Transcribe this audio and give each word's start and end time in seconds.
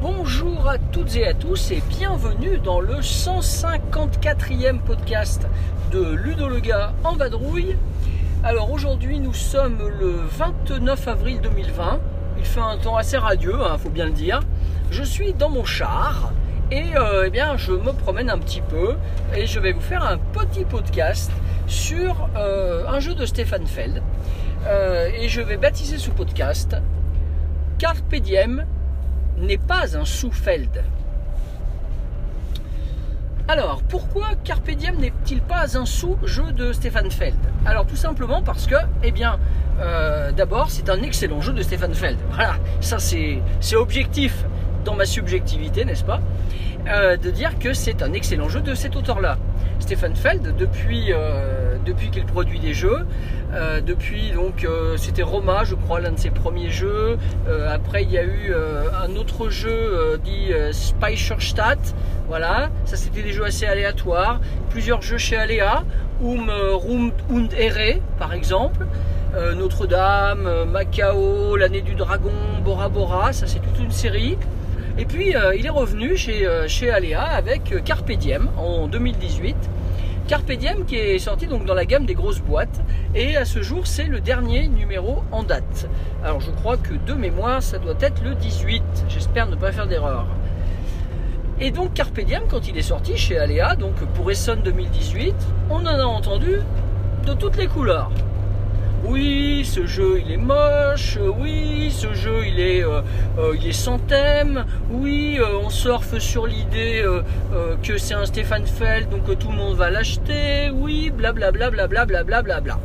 Bonjour 0.00 0.66
à 0.66 0.78
toutes 0.92 1.14
et 1.16 1.26
à 1.26 1.34
tous 1.34 1.72
et 1.72 1.82
bienvenue 1.90 2.56
dans 2.64 2.80
le 2.80 2.94
154e 2.94 4.80
podcast 4.80 5.46
de 5.92 6.14
Ludo 6.14 6.48
le 6.48 6.60
gars 6.60 6.94
en 7.04 7.16
vadrouille. 7.16 7.76
Alors 8.44 8.70
aujourd'hui 8.70 9.18
nous 9.18 9.34
sommes 9.34 9.78
le 9.98 10.10
29 10.10 11.08
avril 11.08 11.40
2020. 11.40 12.00
Il 12.38 12.44
fait 12.44 12.60
un 12.60 12.78
temps 12.78 12.96
assez 12.96 13.16
radieux, 13.16 13.56
il 13.72 13.78
faut 13.78 13.90
bien 13.90 14.06
le 14.06 14.12
dire. 14.12 14.40
Je 14.92 15.02
suis 15.02 15.34
dans 15.34 15.50
mon 15.50 15.64
char 15.64 16.32
et 16.70 16.96
euh, 16.96 17.24
eh 17.26 17.30
bien 17.30 17.56
je 17.56 17.72
me 17.72 17.92
promène 17.92 18.30
un 18.30 18.38
petit 18.38 18.60
peu 18.60 18.94
et 19.34 19.44
je 19.44 19.58
vais 19.58 19.72
vous 19.72 19.80
faire 19.80 20.04
un 20.04 20.18
petit 20.18 20.64
podcast 20.64 21.32
sur 21.66 22.28
euh, 22.36 22.86
un 22.86 23.00
jeu 23.00 23.14
de 23.14 23.26
Stéphane 23.26 23.66
Feld. 23.66 24.02
Euh, 24.66 25.10
et 25.18 25.28
je 25.28 25.40
vais 25.40 25.56
baptiser 25.56 25.98
ce 25.98 26.10
podcast 26.10 26.76
Carpe 27.78 28.14
Diem 28.14 28.64
n'est 29.36 29.58
pas 29.58 29.96
un 29.96 30.04
sous-Feld. 30.04 30.84
Alors, 33.50 33.82
pourquoi 33.88 34.32
Carpe 34.44 34.70
Diem 34.72 34.96
n'est-il 34.98 35.40
pas 35.40 35.78
un 35.78 35.86
sous-jeu 35.86 36.52
de 36.52 36.70
Stéphane 36.74 37.10
Feld? 37.10 37.38
Alors, 37.64 37.86
tout 37.86 37.96
simplement 37.96 38.42
parce 38.42 38.66
que, 38.66 38.74
eh 39.02 39.10
bien, 39.10 39.38
euh, 39.80 40.32
d'abord, 40.32 40.68
c'est 40.68 40.90
un 40.90 41.00
excellent 41.00 41.40
jeu 41.40 41.54
de 41.54 41.62
Stéphane 41.62 41.94
Feld. 41.94 42.18
Voilà, 42.30 42.56
ça 42.82 42.98
c'est 42.98 43.40
objectif 43.74 44.44
dans 44.84 44.94
ma 44.94 45.06
subjectivité, 45.06 45.86
n'est-ce 45.86 46.04
pas? 46.04 46.20
Euh, 46.88 47.16
De 47.16 47.30
dire 47.30 47.58
que 47.58 47.72
c'est 47.72 48.02
un 48.02 48.12
excellent 48.12 48.50
jeu 48.50 48.60
de 48.60 48.74
cet 48.74 48.96
auteur-là. 48.96 49.38
Stéphane 49.78 50.14
Feld, 50.14 50.54
depuis, 50.56 51.12
euh, 51.12 51.76
depuis 51.86 52.10
qu'il 52.10 52.24
produit 52.24 52.58
des 52.58 52.74
jeux, 52.74 53.06
euh, 53.52 53.80
depuis 53.80 54.32
donc 54.32 54.66
c'était 54.96 55.22
Roma, 55.22 55.64
je 55.64 55.74
crois, 55.74 56.00
l'un 56.00 56.12
de 56.12 56.18
ses 56.18 56.30
premiers 56.30 56.70
jeux. 56.70 57.16
après, 57.68 58.02
il 58.02 58.10
y 58.10 58.18
a 58.18 58.24
eu 58.24 58.52
un 59.02 59.16
autre 59.16 59.48
jeu 59.48 60.18
dit 60.24 60.52
Speicherstadt. 60.72 61.94
Voilà, 62.28 62.68
ça 62.84 62.96
c'était 62.96 63.22
des 63.22 63.32
jeux 63.32 63.44
assez 63.44 63.64
aléatoires. 63.64 64.40
Plusieurs 64.70 65.00
jeux 65.00 65.18
chez 65.18 65.36
Aléa, 65.36 65.84
Um, 66.20 66.50
Rum 66.50 67.12
und 67.30 67.54
Ere, 67.56 68.00
par 68.18 68.32
exemple. 68.32 68.86
Notre-Dame, 69.56 70.64
Macao, 70.64 71.54
l'année 71.56 71.82
du 71.82 71.94
dragon, 71.94 72.32
Bora 72.64 72.88
Bora, 72.88 73.32
ça 73.32 73.46
c'est 73.46 73.60
toute 73.60 73.78
une 73.78 73.92
série. 73.92 74.36
Et 74.98 75.04
puis 75.04 75.36
euh, 75.36 75.54
il 75.54 75.64
est 75.64 75.70
revenu 75.70 76.16
chez, 76.16 76.44
euh, 76.44 76.66
chez 76.66 76.90
Alea 76.90 77.22
avec 77.22 77.72
euh, 77.72 77.80
Carpe 77.80 78.10
Diem 78.10 78.50
en 78.56 78.88
2018. 78.88 79.54
Carpe 80.26 80.50
Diem 80.50 80.84
qui 80.86 80.96
est 80.96 81.20
sorti 81.20 81.46
donc 81.46 81.64
dans 81.64 81.74
la 81.74 81.84
gamme 81.84 82.04
des 82.04 82.14
grosses 82.14 82.40
boîtes 82.40 82.80
et 83.14 83.36
à 83.36 83.44
ce 83.44 83.62
jour 83.62 83.86
c'est 83.86 84.06
le 84.06 84.20
dernier 84.20 84.66
numéro 84.66 85.22
en 85.30 85.44
date. 85.44 85.88
Alors 86.24 86.40
je 86.40 86.50
crois 86.50 86.76
que 86.76 86.94
de 86.94 87.14
mémoire 87.14 87.62
ça 87.62 87.78
doit 87.78 87.94
être 88.00 88.24
le 88.24 88.34
18, 88.34 88.82
j'espère 89.08 89.46
ne 89.46 89.54
pas 89.54 89.70
faire 89.70 89.86
d'erreur. 89.86 90.26
Et 91.60 91.70
donc 91.70 91.94
Carpe 91.94 92.18
Diem 92.20 92.42
quand 92.50 92.66
il 92.66 92.76
est 92.76 92.82
sorti 92.82 93.16
chez 93.16 93.38
Alea, 93.38 93.76
donc 93.76 93.94
pour 94.14 94.28
Essonne 94.32 94.62
2018, 94.62 95.34
on 95.70 95.76
en 95.76 95.86
a 95.86 96.04
entendu 96.04 96.56
de 97.24 97.34
toutes 97.34 97.56
les 97.56 97.68
couleurs 97.68 98.10
oui, 99.04 99.64
ce 99.64 99.86
jeu 99.86 100.20
il 100.24 100.32
est 100.32 100.36
moche, 100.36 101.18
oui, 101.38 101.90
ce 101.90 102.12
jeu 102.14 102.46
il 102.46 102.58
est, 102.60 102.82
euh, 102.82 103.00
euh, 103.38 103.54
il 103.60 103.68
est 103.68 103.72
sans 103.72 103.98
thème, 103.98 104.64
oui, 104.90 105.38
euh, 105.40 105.58
on 105.62 105.70
surfe 105.70 106.18
sur 106.18 106.46
l'idée 106.46 107.04
que 107.82 107.96
c'est 107.96 108.14
un 108.14 108.26
Stéphane 108.26 108.66
Feld, 108.66 109.08
donc 109.08 109.38
tout 109.38 109.50
le 109.50 109.56
monde 109.56 109.76
va 109.76 109.90
l'acheter, 109.90 110.70
oui, 110.72 111.10
blablabla, 111.10 111.70
blablabla, 111.70 112.22
blablabla. 112.24 112.78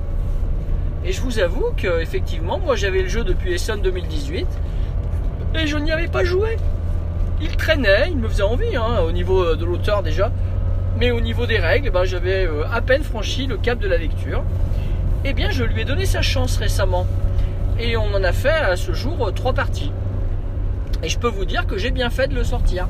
Et 1.06 1.12
je 1.12 1.22
vous 1.22 1.40
avoue 1.40 1.72
que 1.76 2.00
effectivement, 2.00 2.60
moi 2.60 2.76
j'avais 2.76 3.02
le 3.02 3.10
jeu 3.10 3.24
depuis 3.24 3.54
Essonne 3.54 3.82
2018 3.82 4.48
et 5.56 5.68
je 5.68 5.78
n'y 5.78 5.92
avais 5.92 6.08
pas 6.08 6.24
joué. 6.24 6.58
Il 7.42 7.56
traînait, 7.58 8.10
il 8.10 8.18
me 8.18 8.30
faisait 8.30 8.44
envie, 8.44 8.76
hein, 8.76 9.02
au 9.06 9.12
niveau 9.12 9.56
de 9.56 9.66
l'auteur 9.66 10.04
déjà, 10.04 10.32
mais 10.98 11.12
au 11.12 11.20
niveau 11.20 11.46
des 11.46 11.58
règles, 11.58 11.90
ben, 11.90 12.06
j'avais 12.06 12.48
à 12.72 12.82
peine 12.82 13.04
franchi 13.04 13.48
le 13.48 13.58
cap 13.58 13.80
de 13.80 13.88
la 13.88 13.98
lecture 13.98 14.44
eh 15.26 15.34
bien 15.34 15.52
je 15.52 15.64
lui 15.64 15.82
ai 15.82 15.86
donné 15.86 16.06
sa 16.06 16.22
chance 16.22 16.58
récemment. 16.58 17.08
Et 17.80 17.98
on 17.98 18.14
en 18.14 18.24
a 18.24 18.32
fait 18.32 18.50
à 18.50 18.76
ce 18.76 18.94
jour 18.94 19.28
euh, 19.28 19.32
trois 19.32 19.54
parties. 19.54 19.92
Et 21.02 21.10
je 21.10 21.18
peux 21.18 21.28
vous 21.28 21.46
dire 21.46 21.66
que 21.66 21.78
j'ai 21.78 21.92
bien 21.92 22.10
fait 22.10 22.28
de 22.28 22.36
le 22.36 22.44
sortir. 22.44 22.88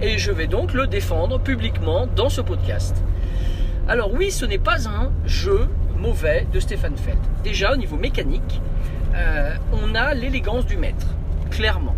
Et 0.00 0.18
je 0.18 0.32
vais 0.32 0.46
donc 0.46 0.72
le 0.72 0.86
défendre 0.86 1.38
publiquement 1.38 2.06
dans 2.06 2.28
ce 2.28 2.40
podcast. 2.40 2.96
Alors 3.86 4.12
oui, 4.12 4.30
ce 4.30 4.44
n'est 4.44 4.58
pas 4.58 4.88
un 4.88 5.10
jeu 5.26 5.68
mauvais 5.96 6.46
de 6.52 6.60
Stéphane 6.60 6.96
Feld. 6.96 7.18
Déjà 7.42 7.72
au 7.72 7.76
niveau 7.76 7.96
mécanique, 7.96 8.60
euh, 9.14 9.54
on 9.72 9.94
a 9.94 10.14
l'élégance 10.14 10.66
du 10.66 10.76
maître, 10.76 11.06
clairement. 11.50 11.93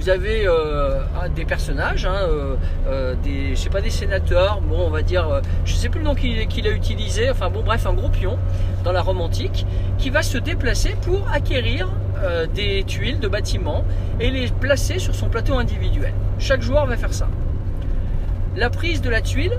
Vous 0.00 0.08
avez 0.08 0.46
euh, 0.46 1.00
des 1.34 1.44
personnages, 1.44 2.04
hein, 2.04 2.26
euh, 2.28 2.56
euh, 2.88 3.14
des, 3.22 3.54
je 3.54 3.68
des 3.68 3.90
sénateurs, 3.90 4.60
bon 4.60 4.86
on 4.86 4.90
va 4.90 5.02
dire, 5.02 5.40
je 5.64 5.74
sais 5.74 5.88
plus 5.88 6.00
le 6.00 6.04
nom 6.04 6.14
qu'il 6.14 6.66
a 6.66 6.70
utilisé, 6.70 7.30
enfin 7.30 7.48
bon 7.48 7.62
bref 7.62 7.86
un 7.86 7.94
gros 7.94 8.08
pion 8.08 8.38
dans 8.82 8.92
la 8.92 9.02
Rome 9.02 9.20
antique 9.20 9.66
qui 9.98 10.10
va 10.10 10.22
se 10.22 10.36
déplacer 10.36 10.94
pour 11.02 11.28
acquérir 11.30 11.88
des 12.54 12.84
tuiles 12.84 13.20
de 13.20 13.28
bâtiments 13.28 13.84
et 14.18 14.30
les 14.30 14.48
placer 14.48 14.98
sur 14.98 15.14
son 15.14 15.28
plateau 15.28 15.58
individuel. 15.58 16.14
Chaque 16.38 16.62
joueur 16.62 16.86
va 16.86 16.96
faire 16.96 17.12
ça. 17.12 17.28
La 18.56 18.70
prise 18.70 19.02
de 19.02 19.10
la 19.10 19.20
tuile 19.20 19.58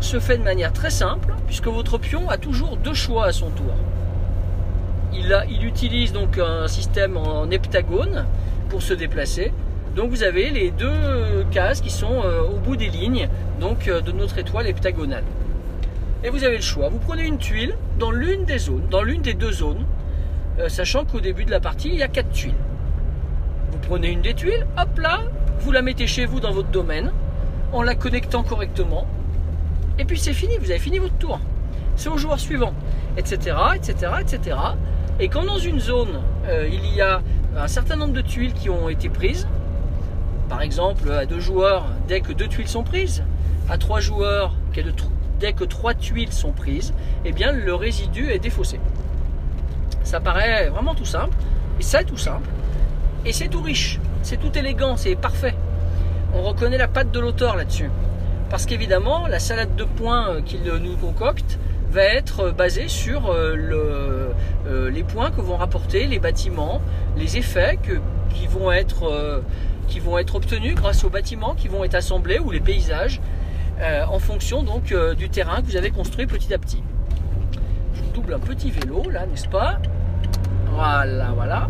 se 0.00 0.18
fait 0.18 0.38
de 0.38 0.42
manière 0.42 0.72
très 0.72 0.90
simple 0.90 1.34
puisque 1.46 1.68
votre 1.68 1.98
pion 1.98 2.28
a 2.28 2.38
toujours 2.38 2.76
deux 2.76 2.94
choix 2.94 3.26
à 3.26 3.32
son 3.32 3.50
tour. 3.50 3.72
Il 5.12 5.64
utilise 5.64 6.12
donc 6.12 6.38
un 6.38 6.68
système 6.68 7.16
en 7.16 7.50
heptagone 7.50 8.26
pour 8.68 8.82
se 8.82 8.94
déplacer. 8.94 9.52
Donc 9.96 10.10
vous 10.10 10.22
avez 10.22 10.50
les 10.50 10.70
deux 10.70 11.44
cases 11.50 11.80
qui 11.80 11.90
sont 11.90 12.22
euh, 12.24 12.42
au 12.42 12.58
bout 12.58 12.76
des 12.76 12.88
lignes 12.88 13.28
donc 13.60 13.88
euh, 13.88 14.00
de 14.00 14.12
notre 14.12 14.38
étoile 14.38 14.66
heptagonale. 14.66 15.24
Et 16.22 16.30
vous 16.30 16.44
avez 16.44 16.56
le 16.56 16.62
choix. 16.62 16.88
Vous 16.88 16.98
prenez 16.98 17.26
une 17.26 17.38
tuile 17.38 17.74
dans 17.98 18.10
l'une 18.10 18.44
des 18.44 18.58
zones, 18.58 18.86
dans 18.90 19.02
l'une 19.02 19.22
des 19.22 19.34
deux 19.34 19.52
zones, 19.52 19.84
euh, 20.58 20.68
sachant 20.68 21.04
qu'au 21.04 21.20
début 21.20 21.44
de 21.44 21.50
la 21.50 21.60
partie, 21.60 21.88
il 21.88 21.96
y 21.96 22.02
a 22.02 22.08
quatre 22.08 22.30
tuiles. 22.30 22.54
Vous 23.72 23.78
prenez 23.78 24.10
une 24.10 24.22
des 24.22 24.34
tuiles, 24.34 24.66
hop 24.78 24.98
là, 24.98 25.20
vous 25.60 25.72
la 25.72 25.82
mettez 25.82 26.06
chez 26.06 26.26
vous 26.26 26.40
dans 26.40 26.52
votre 26.52 26.68
domaine, 26.68 27.12
en 27.72 27.82
la 27.82 27.94
connectant 27.94 28.42
correctement. 28.42 29.06
Et 29.98 30.04
puis 30.04 30.18
c'est 30.18 30.32
fini, 30.32 30.58
vous 30.58 30.70
avez 30.70 30.78
fini 30.78 30.98
votre 30.98 31.18
tour. 31.18 31.40
C'est 31.96 32.08
au 32.08 32.18
joueur 32.18 32.38
suivant, 32.38 32.72
etc., 33.16 33.56
etc., 33.74 34.12
etc. 34.20 34.56
Et 35.18 35.28
quand 35.28 35.44
dans 35.44 35.58
une 35.58 35.80
zone, 35.80 36.20
il 36.70 36.94
y 36.94 37.00
a 37.00 37.20
un 37.56 37.68
certain 37.68 37.96
nombre 37.96 38.12
de 38.12 38.20
tuiles 38.20 38.52
qui 38.52 38.70
ont 38.70 38.88
été 38.88 39.08
prises. 39.08 39.46
Par 40.48 40.62
exemple, 40.62 41.10
à 41.10 41.26
deux 41.26 41.40
joueurs, 41.40 41.86
dès 42.06 42.20
que 42.20 42.32
deux 42.32 42.48
tuiles 42.48 42.68
sont 42.68 42.82
prises, 42.82 43.22
à 43.68 43.78
trois 43.78 44.00
joueurs, 44.00 44.54
dès 45.40 45.52
que 45.52 45.64
trois 45.64 45.94
tuiles 45.94 46.32
sont 46.32 46.52
prises, 46.52 46.94
eh 47.24 47.32
bien 47.32 47.52
le 47.52 47.74
résidu 47.74 48.30
est 48.30 48.38
défaussé. 48.38 48.80
Ça 50.04 50.20
paraît 50.20 50.68
vraiment 50.68 50.94
tout 50.94 51.04
simple, 51.04 51.36
et 51.78 51.82
c'est 51.82 52.04
tout 52.04 52.16
simple, 52.16 52.48
et 53.26 53.32
c'est 53.32 53.48
tout 53.48 53.60
riche, 53.60 54.00
c'est 54.22 54.38
tout 54.38 54.56
élégant, 54.56 54.96
c'est 54.96 55.16
parfait. 55.16 55.54
On 56.34 56.42
reconnaît 56.42 56.78
la 56.78 56.88
patte 56.88 57.10
de 57.10 57.20
l'auteur 57.20 57.56
là-dessus. 57.56 57.90
Parce 58.50 58.64
qu'évidemment, 58.64 59.26
la 59.26 59.38
salade 59.38 59.76
de 59.76 59.84
points 59.84 60.30
euh, 60.30 60.40
qu'il 60.40 60.62
nous 60.62 60.96
concocte 60.96 61.58
va 61.90 62.02
être 62.02 62.50
basée 62.50 62.88
sur 62.88 63.30
euh, 63.30 63.54
le, 63.54 63.76
euh, 63.76 64.17
les 64.66 65.02
points 65.02 65.30
que 65.30 65.40
vont 65.40 65.56
rapporter 65.56 66.06
les 66.06 66.18
bâtiments, 66.18 66.80
les 67.16 67.36
effets 67.36 67.78
qui, 68.32 68.46
vont 68.46 68.70
être, 68.70 69.04
euh, 69.04 69.40
qui 69.86 70.00
vont 70.00 70.18
être 70.18 70.34
obtenus 70.34 70.74
grâce 70.74 71.04
aux 71.04 71.10
bâtiments 71.10 71.54
qui 71.54 71.68
vont 71.68 71.84
être 71.84 71.94
assemblés 71.94 72.38
ou 72.38 72.50
les 72.50 72.60
paysages 72.60 73.20
euh, 73.80 74.04
en 74.04 74.18
fonction 74.18 74.62
donc 74.62 74.94
du 75.16 75.28
terrain 75.28 75.60
que 75.60 75.66
vous 75.66 75.76
avez 75.76 75.90
construit 75.90 76.26
petit 76.26 76.52
à 76.52 76.58
petit. 76.58 76.82
Je 77.94 78.02
double 78.14 78.34
un 78.34 78.38
petit 78.38 78.70
vélo 78.70 79.08
là, 79.10 79.26
n'est-ce 79.26 79.48
pas? 79.48 79.78
Voilà, 80.72 81.30
voilà. 81.34 81.68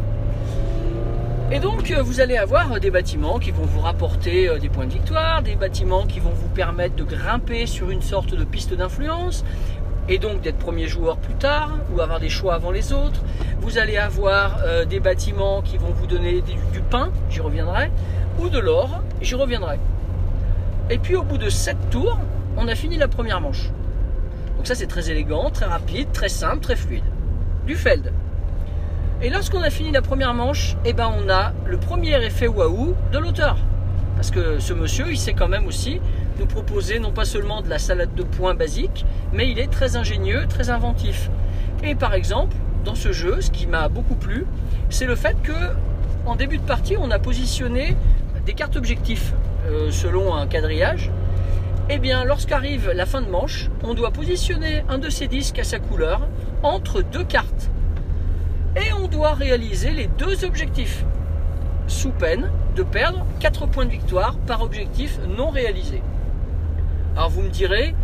Et 1.51 1.61
donc 1.61 1.91
vous 1.91 2.21
allez 2.21 2.37
avoir 2.37 2.79
des 2.79 2.91
bâtiments 2.91 3.39
qui 3.39 3.53
vont 3.53 3.65
vous 3.65 3.81
rapporter 3.81 4.51
des 4.61 4.69
points 4.69 4.85
de 4.85 4.93
victoire, 4.93 5.43
des 5.43 5.57
bâtiments 5.57 6.05
qui 6.05 6.21
vont 6.21 6.33
vous 6.33 6.49
permettre 6.49 6.95
de 6.97 7.05
grimper 7.05 7.65
sur 7.65 7.89
une 7.89 8.03
sorte 8.03 8.35
de 8.35 8.45
piste 8.45 8.75
d'influence, 8.75 9.47
et 10.09 10.19
donc 10.19 10.41
d'être 10.41 10.59
premier 10.59 10.87
joueur 10.87 11.19
plus 11.19 11.35
tard 11.35 11.77
ou 11.93 12.01
avoir 12.01 12.21
des 12.21 12.29
choix 12.29 12.55
avant 12.55 12.71
les 12.71 12.93
autres. 12.93 13.23
Vous 13.61 13.79
allez 13.79 13.97
avoir 13.97 14.59
euh, 14.65 14.85
des 14.85 15.01
bâtiments 15.01 15.63
qui 15.63 15.77
vont 15.77 15.91
vous 15.91 16.07
donner 16.07 16.41
du, 16.41 16.81
pain, 16.91 17.11
j'y 17.29 17.41
reviendrai, 17.41 17.91
ou 18.39 18.49
de 18.49 18.59
l'or, 18.59 19.03
j'y 19.21 19.35
reviendrai. 19.35 19.79
Et 20.91 20.99
puis 20.99 21.17
au 21.17 21.23
bout 21.23 21.39
de 21.39 21.51
7 21.51 21.77
tours, 21.91 22.19
on 22.57 22.67
a 22.69 22.75
fini 22.75 22.97
la 22.97 23.09
première 23.09 23.41
manche. 23.41 23.71
Donc 24.57 24.67
ça 24.67 24.75
c'est 24.75 24.87
très 24.87 25.11
élégant, 25.11 25.51
très 25.51 25.67
rapide, 25.67 26.11
très 26.13 26.29
simple, 26.29 26.61
très 26.61 26.77
fluide. 26.77 27.05
du 27.67 27.75
Feld. 27.75 28.13
Et 29.21 29.31
lorsqu'on 29.31 29.63
a 29.63 29.71
fini 29.71 29.91
la 29.91 30.01
première 30.01 30.33
manche, 30.33 30.77
eh 30.85 30.93
ben 30.93 31.11
on 31.19 31.29
a 31.29 31.53
le 31.67 31.77
premier 31.77 32.25
effet 32.25 32.47
waouh 32.47 32.95
de 33.13 33.19
l'auteur. 33.19 33.59
Parce 34.15 34.31
que 34.31 34.59
ce 34.61 34.73
monsieur, 34.73 35.07
il 35.11 35.19
sait 35.19 35.35
quand 35.35 35.49
même 35.49 35.67
aussi 35.67 36.01
nous 36.39 36.47
proposer 36.47 36.99
non 36.99 37.13
pas 37.13 37.25
seulement 37.25 37.63
de 37.63 37.69
la 37.69 37.79
salade 37.79 38.15
de 38.15 38.23
points 38.23 38.55
basique, 38.55 39.05
mais 39.33 39.51
il 39.51 39.59
est 39.59 39.71
très 39.71 39.97
ingénieux, 39.97 40.47
très 40.49 40.71
inventif. 40.71 41.31
Et 41.83 41.95
par 41.95 42.15
exemple, 42.15 42.57
dans 42.85 42.95
ce 42.95 43.13
jeu, 43.13 43.41
ce 43.41 43.51
qui 43.51 43.67
m'a 43.67 43.89
beaucoup 43.89 44.15
plu, 44.15 44.47
c'est 44.91 45.07
le 45.07 45.17
fait 45.17 45.37
que 45.43 45.53
en 46.27 46.37
début 46.37 46.59
de 46.59 46.63
partie, 46.63 46.97
on 46.99 47.11
a 47.11 47.19
positionné 47.19 47.97
des 48.45 48.53
cartes 48.53 48.77
objectifs 48.77 49.33
euh, 49.67 49.91
selon 49.91 50.35
un 50.35 50.47
quadrillage. 50.47 51.11
Et 51.91 51.99
bien, 51.99 52.25
lorsqu'arrive 52.25 52.91
la 52.95 53.07
fin 53.07 53.23
de 53.23 53.31
manche, 53.31 53.71
on 53.83 53.95
doit 53.95 54.11
positionner 54.11 54.85
un 54.89 54.99
de 54.99 55.09
ces 55.09 55.27
disques 55.27 55.59
à 55.59 55.65
sa 55.65 55.79
couleur 55.79 56.29
entre 56.63 57.03
deux 57.03 57.25
cartes. 57.25 57.71
Et 58.77 58.93
on 58.93 59.09
doit 59.09 59.33
réaliser 59.33 59.91
les 59.91 60.07
deux 60.07 60.45
objectifs, 60.45 61.05
sous 61.87 62.11
peine 62.11 62.51
de 62.77 62.83
perdre 62.83 63.25
4 63.41 63.67
points 63.67 63.87
de 63.87 63.91
victoire 63.91 64.37
par 64.47 64.61
objectif 64.63 65.19
non 65.37 65.49
réalisé. 65.49 66.03
Alors 67.19 67.31
vous 67.31 67.43
me 67.43 67.49
direz, 67.49 67.97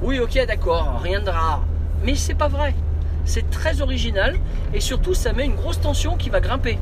oui 0.00 0.20
ok 0.20 0.46
d'accord, 0.46 1.00
rien 1.02 1.20
de 1.20 1.28
rare. 1.28 1.64
Mais 2.04 2.14
c'est 2.14 2.36
pas 2.36 2.46
vrai. 2.46 2.72
C'est 3.24 3.50
très 3.50 3.82
original 3.82 4.36
et 4.72 4.78
surtout 4.78 5.12
ça 5.12 5.32
met 5.32 5.44
une 5.44 5.56
grosse 5.56 5.80
tension 5.80 6.16
qui 6.16 6.30
va 6.30 6.38
grimper. 6.38 6.78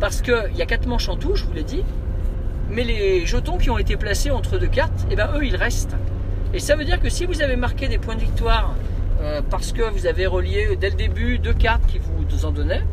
Parce 0.00 0.22
qu'il 0.22 0.56
y 0.56 0.62
a 0.62 0.64
4 0.64 0.86
manches 0.86 1.10
en 1.10 1.16
tout, 1.16 1.34
je 1.34 1.44
vous 1.44 1.52
l'ai 1.52 1.64
dit, 1.64 1.84
mais 2.70 2.82
les 2.82 3.26
jetons 3.26 3.58
qui 3.58 3.68
ont 3.68 3.76
été 3.76 3.98
placés 3.98 4.30
entre 4.30 4.56
deux 4.56 4.68
cartes, 4.68 5.06
eh 5.10 5.16
ben 5.16 5.28
eux 5.36 5.44
ils 5.44 5.56
restent. 5.56 5.96
Et 6.54 6.60
ça 6.60 6.76
veut 6.76 6.86
dire 6.86 6.98
que 6.98 7.10
si 7.10 7.26
vous 7.26 7.42
avez 7.42 7.56
marqué 7.56 7.88
des 7.88 7.98
points 7.98 8.14
de 8.14 8.22
victoire 8.22 8.74
euh, 9.20 9.42
parce 9.50 9.72
que 9.72 9.82
vous 9.82 10.06
avez 10.06 10.26
relié 10.26 10.76
dès 10.80 10.88
le 10.88 10.96
début 10.96 11.38
deux 11.38 11.52
cartes 11.52 11.84
qui 11.88 11.98
vous 11.98 12.46
en 12.46 12.52
donnaient, 12.52 12.84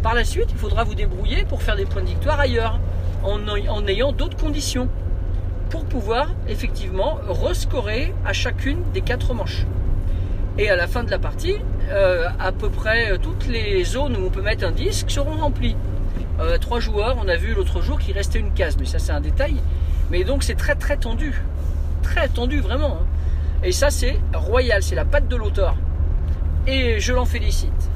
par 0.00 0.14
la 0.14 0.22
suite 0.22 0.46
il 0.52 0.58
faudra 0.58 0.84
vous 0.84 0.94
débrouiller 0.94 1.44
pour 1.44 1.60
faire 1.60 1.74
des 1.74 1.86
points 1.86 2.02
de 2.02 2.06
victoire 2.06 2.38
ailleurs, 2.38 2.78
en 3.24 3.84
ayant 3.88 4.12
d'autres 4.12 4.36
conditions, 4.36 4.88
pour 5.70 5.84
pouvoir 5.84 6.28
effectivement 6.48 7.18
rescorer 7.28 8.14
à 8.24 8.32
chacune 8.32 8.82
des 8.92 9.00
quatre 9.00 9.34
manches. 9.34 9.66
Et 10.58 10.70
à 10.70 10.76
la 10.76 10.86
fin 10.86 11.02
de 11.02 11.10
la 11.10 11.18
partie, 11.18 11.56
euh, 11.90 12.28
à 12.38 12.52
peu 12.52 12.70
près 12.70 13.12
euh, 13.12 13.18
toutes 13.18 13.46
les 13.46 13.84
zones 13.84 14.16
où 14.16 14.26
on 14.26 14.30
peut 14.30 14.42
mettre 14.42 14.64
un 14.64 14.72
disque 14.72 15.10
seront 15.10 15.36
remplies. 15.36 15.76
trois 16.60 16.80
joueurs, 16.80 17.16
on 17.22 17.28
a 17.28 17.36
vu 17.36 17.54
l'autre 17.54 17.80
jour 17.80 17.98
qu'il 17.98 18.14
restait 18.14 18.38
une 18.38 18.52
case, 18.52 18.76
mais 18.78 18.86
ça 18.86 18.98
c'est 18.98 19.12
un 19.12 19.20
détail. 19.20 19.56
Mais 20.10 20.24
donc 20.24 20.42
c'est 20.42 20.54
très 20.54 20.74
très 20.74 20.96
tendu, 20.96 21.42
très 22.02 22.28
tendu 22.28 22.60
vraiment. 22.60 22.98
Hein. 23.00 23.06
Et 23.64 23.72
ça, 23.72 23.90
c'est 23.90 24.20
royal, 24.34 24.82
c'est 24.82 24.94
la 24.94 25.06
patte 25.06 25.26
de 25.26 25.36
l'auteur. 25.36 25.74
Et 26.66 27.00
je 27.00 27.14
l'en 27.14 27.24
félicite. 27.24 27.90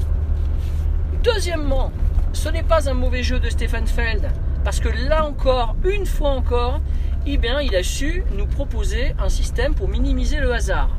Deuxièmement, 1.22 1.92
ce 2.32 2.48
n'est 2.48 2.62
pas 2.62 2.88
un 2.88 2.94
mauvais 2.94 3.22
jeu 3.22 3.38
de 3.38 3.50
Stefan 3.50 3.86
Feld, 3.86 4.30
parce 4.64 4.80
que 4.80 4.88
là 4.88 5.26
encore, 5.26 5.76
une 5.84 6.06
fois 6.06 6.30
encore, 6.30 6.80
eh 7.26 7.36
bien, 7.36 7.60
il 7.60 7.74
a 7.76 7.82
su 7.82 8.24
nous 8.36 8.46
proposer 8.46 9.14
un 9.18 9.28
système 9.28 9.74
pour 9.74 9.88
minimiser 9.88 10.38
le 10.38 10.52
hasard. 10.52 10.90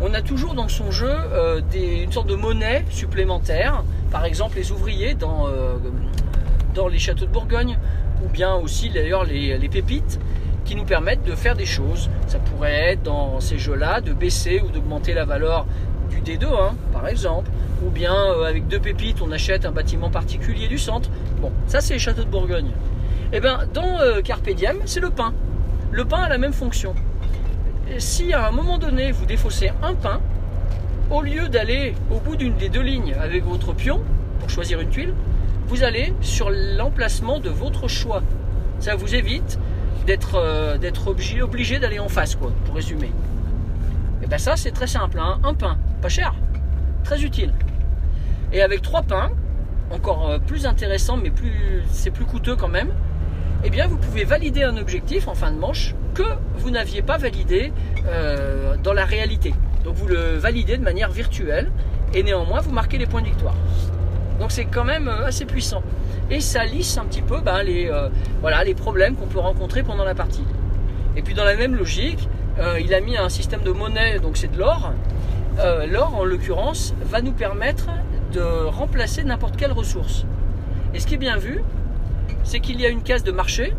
On 0.00 0.14
a 0.14 0.22
toujours 0.22 0.54
dans 0.54 0.68
son 0.68 0.90
jeu 0.90 1.10
euh, 1.10 1.60
une 1.74 2.12
sorte 2.12 2.28
de 2.28 2.34
monnaie 2.34 2.84
supplémentaire, 2.90 3.84
par 4.10 4.24
exemple 4.24 4.56
les 4.56 4.72
ouvriers 4.72 5.14
dans, 5.14 5.46
euh, 5.46 5.76
dans 6.74 6.88
les 6.88 6.98
châteaux 6.98 7.26
de 7.26 7.30
Bourgogne, 7.30 7.78
ou 8.24 8.28
bien 8.28 8.54
aussi 8.54 8.88
d'ailleurs 8.90 9.24
les, 9.24 9.58
les 9.58 9.68
pépites 9.68 10.18
qui 10.64 10.74
nous 10.74 10.84
permettent 10.84 11.24
de 11.24 11.34
faire 11.34 11.56
des 11.56 11.66
choses. 11.66 12.08
Ça 12.28 12.38
pourrait 12.38 12.92
être 12.92 13.02
dans 13.02 13.40
ces 13.40 13.58
jeux-là 13.58 14.00
de 14.00 14.12
baisser 14.12 14.60
ou 14.60 14.70
d'augmenter 14.70 15.12
la 15.12 15.24
valeur 15.24 15.66
du 16.08 16.20
D2, 16.20 16.46
hein, 16.46 16.74
par 16.92 17.08
exemple. 17.08 17.50
Ou 17.84 17.90
bien 17.90 18.14
euh, 18.14 18.44
avec 18.44 18.68
deux 18.68 18.80
pépites, 18.80 19.20
on 19.22 19.32
achète 19.32 19.64
un 19.64 19.72
bâtiment 19.72 20.10
particulier 20.10 20.68
du 20.68 20.78
centre. 20.78 21.10
Bon, 21.40 21.50
ça 21.66 21.80
c'est 21.80 21.94
les 21.94 21.98
châteaux 21.98 22.24
de 22.24 22.30
Bourgogne. 22.30 22.70
Eh 23.32 23.40
bien 23.40 23.60
dans 23.72 24.00
euh, 24.00 24.22
Carpe 24.22 24.48
c'est 24.86 25.00
le 25.00 25.10
pain. 25.10 25.32
Le 25.92 26.04
pain 26.04 26.18
a 26.18 26.28
la 26.28 26.38
même 26.38 26.52
fonction. 26.52 26.94
si 27.98 28.32
à 28.32 28.48
un 28.48 28.50
moment 28.50 28.78
donné 28.78 29.12
vous 29.12 29.26
défaussez 29.26 29.70
un 29.82 29.94
pain, 29.94 30.20
au 31.10 31.22
lieu 31.22 31.48
d'aller 31.48 31.94
au 32.10 32.20
bout 32.20 32.36
d'une 32.36 32.54
des 32.54 32.68
deux 32.68 32.82
lignes 32.82 33.14
avec 33.20 33.44
votre 33.44 33.72
pion 33.72 34.00
pour 34.38 34.50
choisir 34.50 34.80
une 34.80 34.90
tuile, 34.90 35.14
vous 35.66 35.84
allez 35.84 36.12
sur 36.20 36.50
l'emplacement 36.50 37.38
de 37.38 37.48
votre 37.48 37.86
choix. 37.86 38.22
Ça 38.80 38.96
vous 38.96 39.14
évite 39.14 39.58
d'être 40.06 40.36
euh, 40.36 40.78
obligé, 41.42 41.78
d'aller 41.78 41.98
en 42.00 42.08
face, 42.08 42.34
quoi, 42.34 42.50
pour 42.64 42.74
résumer. 42.74 43.12
Et 44.22 44.26
bien 44.26 44.38
ça, 44.38 44.56
c'est 44.56 44.72
très 44.72 44.86
simple, 44.86 45.18
hein. 45.20 45.38
un 45.44 45.54
pain, 45.54 45.78
pas 46.02 46.08
cher, 46.08 46.34
très 47.04 47.22
utile. 47.22 47.52
Et 48.52 48.62
avec 48.62 48.82
trois 48.82 49.02
pains, 49.02 49.30
encore 49.92 50.28
euh, 50.28 50.38
plus 50.38 50.66
intéressant, 50.66 51.16
mais 51.16 51.30
plus 51.30 51.82
c'est 51.90 52.10
plus 52.10 52.24
coûteux 52.24 52.56
quand 52.56 52.68
même, 52.68 52.90
eh 53.64 53.70
bien 53.70 53.86
vous 53.86 53.96
pouvez 53.96 54.24
valider 54.24 54.62
un 54.62 54.76
objectif 54.76 55.28
en 55.28 55.34
fin 55.34 55.50
de 55.50 55.58
manche 55.58 55.94
que 56.14 56.22
vous 56.56 56.70
n'aviez 56.70 57.02
pas 57.02 57.18
validé 57.18 57.72
euh, 58.06 58.76
dans 58.82 58.92
la 58.92 59.04
réalité. 59.04 59.54
Donc 59.84 59.94
vous 59.94 60.06
le 60.06 60.36
validez 60.36 60.76
de 60.76 60.82
manière 60.82 61.10
virtuelle 61.10 61.70
et 62.14 62.22
néanmoins 62.22 62.60
vous 62.60 62.72
marquez 62.72 62.98
les 62.98 63.06
points 63.06 63.22
de 63.22 63.26
victoire. 63.26 63.54
Donc 64.38 64.52
c'est 64.52 64.64
quand 64.64 64.84
même 64.84 65.08
assez 65.08 65.44
puissant 65.44 65.82
et 66.30 66.40
ça 66.40 66.64
lisse 66.64 66.96
un 66.96 67.04
petit 67.04 67.22
peu 67.22 67.40
ben, 67.40 67.62
les, 67.62 67.88
euh, 67.88 68.08
voilà, 68.40 68.62
les 68.64 68.74
problèmes 68.74 69.16
qu'on 69.16 69.26
peut 69.26 69.40
rencontrer 69.40 69.82
pendant 69.82 70.04
la 70.04 70.14
partie. 70.14 70.44
Et 71.16 71.22
puis 71.22 71.34
dans 71.34 71.44
la 71.44 71.56
même 71.56 71.74
logique, 71.74 72.28
euh, 72.58 72.78
il 72.80 72.94
a 72.94 73.00
mis 73.00 73.16
un 73.16 73.28
système 73.28 73.62
de 73.62 73.70
monnaie, 73.70 74.18
donc 74.20 74.36
c'est 74.36 74.52
de 74.52 74.58
l'or. 74.58 74.92
Euh, 75.58 75.86
l'or, 75.86 76.14
en 76.14 76.24
l'occurrence, 76.24 76.94
va 77.04 77.20
nous 77.20 77.32
permettre 77.32 77.88
de 78.32 78.40
remplacer 78.40 79.24
n'importe 79.24 79.56
quelle 79.56 79.72
ressource. 79.72 80.24
Et 80.94 81.00
ce 81.00 81.06
qui 81.06 81.14
est 81.14 81.18
bien 81.18 81.36
vu, 81.36 81.62
c'est 82.44 82.60
qu'il 82.60 82.80
y 82.80 82.86
a 82.86 82.88
une 82.88 83.02
case 83.02 83.22
de 83.22 83.32
marché, 83.32 83.74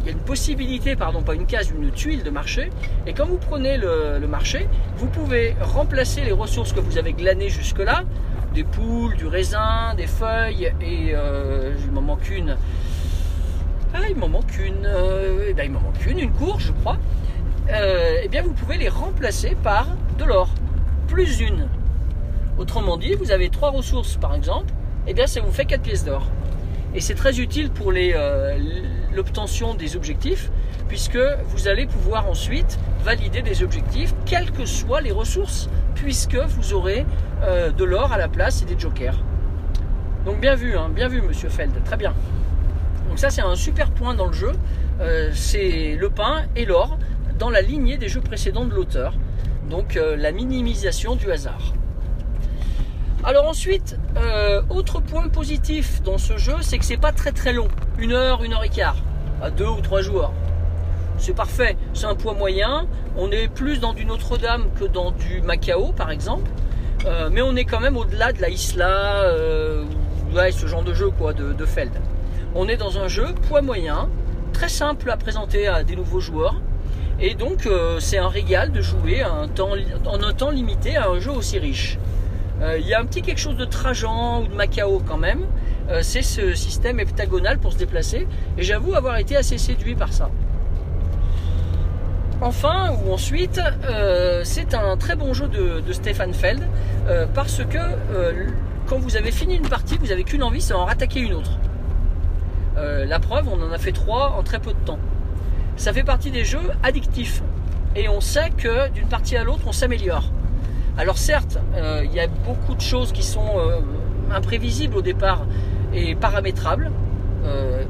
il 0.00 0.06
y 0.06 0.08
a 0.08 0.12
une 0.12 0.24
possibilité, 0.24 0.96
pardon, 0.96 1.22
pas 1.22 1.34
une 1.34 1.46
case, 1.46 1.70
une 1.70 1.90
tuile 1.92 2.24
de 2.24 2.30
marché. 2.30 2.70
Et 3.06 3.12
quand 3.12 3.26
vous 3.26 3.38
prenez 3.38 3.76
le, 3.76 4.26
marché, 4.26 4.66
vous 4.96 5.06
pouvez 5.06 5.54
remplacer 5.60 6.22
les 6.22 6.32
ressources 6.32 6.72
que 6.72 6.80
vous 6.80 6.98
avez 6.98 7.12
glanées 7.12 7.48
jusque-là 7.48 8.02
des 8.52 8.64
poules, 8.64 9.16
du 9.16 9.26
raisin, 9.26 9.94
des 9.96 10.06
feuilles 10.06 10.72
et 10.80 11.12
euh, 11.14 11.72
il 11.84 11.90
m'en 11.92 12.02
manque 12.02 12.28
une. 12.28 12.56
Ah, 13.94 14.00
il 14.08 14.16
m'en 14.16 14.28
manque 14.28 14.58
une. 14.58 14.84
Euh, 14.84 15.46
eh 15.48 15.54
ben, 15.54 15.64
il 15.64 15.70
m'en 15.70 15.80
manque 15.80 16.04
une, 16.06 16.18
une 16.18 16.32
courge, 16.32 16.66
je 16.66 16.72
crois. 16.72 16.98
Euh, 17.70 18.20
eh 18.22 18.28
bien, 18.28 18.42
vous 18.42 18.52
pouvez 18.52 18.76
les 18.76 18.88
remplacer 18.88 19.56
par 19.62 19.86
de 20.18 20.24
l'or, 20.24 20.50
plus 21.08 21.40
une. 21.40 21.68
Autrement 22.58 22.96
dit, 22.96 23.14
vous 23.14 23.30
avez 23.30 23.48
trois 23.48 23.70
ressources, 23.70 24.16
par 24.16 24.34
exemple. 24.34 24.72
Eh 25.06 25.14
bien, 25.14 25.26
ça 25.26 25.40
vous 25.40 25.52
fait 25.52 25.64
4 25.64 25.80
pièces 25.80 26.04
d'or. 26.04 26.26
Et 26.94 27.00
c'est 27.00 27.14
très 27.14 27.40
utile 27.40 27.70
pour 27.70 27.92
l'obtention 29.14 29.74
des 29.74 29.96
objectifs, 29.96 30.50
puisque 30.88 31.18
vous 31.46 31.68
allez 31.68 31.86
pouvoir 31.86 32.28
ensuite 32.28 32.78
valider 33.02 33.42
des 33.42 33.62
objectifs, 33.62 34.14
quelles 34.26 34.50
que 34.50 34.66
soient 34.66 35.00
les 35.00 35.12
ressources, 35.12 35.70
puisque 35.94 36.36
vous 36.36 36.74
aurez 36.74 37.06
euh, 37.42 37.70
de 37.70 37.84
l'or 37.84 38.12
à 38.12 38.18
la 38.18 38.28
place 38.28 38.62
et 38.62 38.66
des 38.66 38.78
jokers. 38.78 39.18
Donc 40.26 40.40
bien 40.40 40.54
vu, 40.54 40.76
hein, 40.76 40.90
bien 40.94 41.08
vu 41.08 41.22
Monsieur 41.22 41.48
Feld, 41.48 41.72
très 41.84 41.96
bien. 41.96 42.14
Donc 43.08 43.18
ça 43.18 43.30
c'est 43.30 43.42
un 43.42 43.56
super 43.56 43.90
point 43.90 44.14
dans 44.14 44.26
le 44.26 44.32
jeu, 44.32 44.52
euh, 45.00 45.30
c'est 45.32 45.96
le 45.98 46.10
pain 46.10 46.42
et 46.56 46.64
l'or 46.64 46.98
dans 47.38 47.50
la 47.50 47.62
lignée 47.62 47.96
des 47.96 48.08
jeux 48.08 48.20
précédents 48.20 48.64
de 48.64 48.74
l'auteur. 48.74 49.14
Donc 49.68 49.96
euh, 49.96 50.16
la 50.16 50.30
minimisation 50.30 51.16
du 51.16 51.30
hasard. 51.30 51.72
Alors 53.24 53.48
ensuite, 53.48 53.96
autre 54.68 55.00
point 55.00 55.28
positif 55.28 56.02
dans 56.02 56.18
ce 56.18 56.36
jeu, 56.36 56.56
c'est 56.60 56.78
que 56.78 56.84
c'est 56.84 56.96
pas 56.96 57.12
très 57.12 57.30
très 57.30 57.52
long, 57.52 57.68
une 57.98 58.12
heure, 58.12 58.42
une 58.42 58.52
heure 58.52 58.64
et 58.64 58.68
quart, 58.68 58.96
à 59.40 59.50
deux 59.50 59.68
ou 59.68 59.80
trois 59.80 60.02
joueurs. 60.02 60.32
C'est 61.18 61.34
parfait, 61.34 61.76
c'est 61.94 62.06
un 62.06 62.16
poids 62.16 62.34
moyen. 62.34 62.86
On 63.16 63.30
est 63.30 63.46
plus 63.46 63.78
dans 63.78 63.92
du 63.92 64.04
Notre-Dame 64.04 64.64
que 64.78 64.84
dans 64.84 65.12
du 65.12 65.40
Macao 65.40 65.92
par 65.92 66.10
exemple. 66.10 66.50
Euh, 67.06 67.28
mais 67.30 67.42
on 67.42 67.54
est 67.54 67.64
quand 67.64 67.78
même 67.78 67.96
au-delà 67.96 68.32
de 68.32 68.40
la 68.40 68.48
Isla, 68.48 69.22
euh, 69.24 69.84
ouais, 70.34 70.50
ce 70.50 70.66
genre 70.66 70.82
de 70.82 70.94
jeu 70.94 71.10
quoi, 71.10 71.32
de, 71.32 71.64
Feld. 71.64 71.92
On 72.56 72.66
est 72.66 72.76
dans 72.76 72.98
un 72.98 73.06
jeu 73.06 73.26
poids 73.48 73.62
moyen, 73.62 74.08
très 74.52 74.68
simple 74.68 75.10
à 75.10 75.16
présenter 75.16 75.68
à 75.68 75.84
des 75.84 75.94
nouveaux 75.94 76.18
joueurs. 76.20 76.56
Et 77.20 77.34
donc 77.34 77.66
euh, 77.66 78.00
c'est 78.00 78.18
un 78.18 78.28
régal 78.28 78.72
de 78.72 78.80
jouer 78.80 79.22
un 79.22 79.46
temps, 79.46 79.74
en 80.06 80.22
un 80.22 80.32
temps 80.32 80.50
limité 80.50 80.96
à 80.96 81.08
un 81.08 81.20
jeu 81.20 81.30
aussi 81.30 81.60
riche. 81.60 81.98
Il 82.78 82.86
y 82.86 82.94
a 82.94 83.00
un 83.00 83.04
petit 83.04 83.22
quelque 83.22 83.40
chose 83.40 83.56
de 83.56 83.64
Trajan 83.64 84.42
ou 84.42 84.46
de 84.46 84.54
Macao 84.54 85.02
quand 85.06 85.16
même. 85.16 85.40
c'est 86.02 86.22
ce 86.22 86.54
système 86.54 87.00
heptagonal 87.00 87.58
pour 87.58 87.72
se 87.72 87.78
déplacer. 87.78 88.28
Et 88.56 88.62
j'avoue 88.62 88.94
avoir 88.94 89.16
été 89.16 89.36
assez 89.36 89.58
séduit 89.58 89.94
par 89.94 90.12
ça. 90.12 90.30
Enfin, 92.42 92.90
ou 93.04 93.12
ensuite, 93.12 93.60
euh, 93.88 94.40
c'est 94.44 94.74
un 94.74 94.96
très 94.96 95.14
bon 95.14 95.32
jeu 95.32 95.46
de, 95.46 95.92
Stefan 95.92 96.34
Feld 96.34 96.60
euh, 97.06 97.24
parce 97.32 97.62
que 97.64 97.78
euh, 97.78 98.48
quand 98.86 98.98
vous 98.98 99.16
avez 99.16 99.30
fini 99.30 99.54
une 99.54 99.68
partie, 99.68 99.96
vous 99.96 100.08
n'avez 100.08 100.24
qu'une 100.24 100.42
envie, 100.42 100.60
c'est 100.60 100.74
en 100.74 100.84
rattaquer 100.84 101.20
une 101.20 101.34
autre. 101.34 101.52
la 102.76 103.20
preuve, 103.20 103.48
on 103.48 103.62
en 103.62 103.70
a 103.70 103.78
fait 103.78 103.92
trois 103.92 104.34
en 104.36 104.42
très 104.42 104.58
peu 104.58 104.72
de 104.72 104.84
temps. 104.84 104.98
Ça 105.76 105.92
fait 105.92 106.02
partie 106.02 106.32
des 106.32 106.44
jeux 106.44 106.70
addictifs 106.82 107.42
et 107.94 108.08
on 108.08 108.20
sait 108.20 108.50
que 108.50 108.88
d'une 108.88 109.06
partie 109.06 109.36
à 109.36 109.44
l'autre, 109.44 109.62
on 109.66 109.72
s'améliore. 109.72 110.32
Alors 110.98 111.18
certes, 111.18 111.41
euh, 111.74 112.02
il 112.04 112.12
y 112.12 112.20
a 112.20 112.26
beaucoup 112.26 112.74
de 112.74 112.80
choses 112.80 113.12
qui 113.12 113.22
sont 113.22 113.58
euh, 113.58 113.80
imprévisibles 114.30 114.96
au 114.96 115.02
départ 115.02 115.46
et 115.92 116.14
paramétrables. 116.14 116.90
Euh, 117.44 117.84